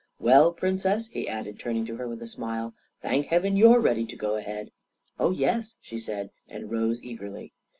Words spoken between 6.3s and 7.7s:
and rose eagerly.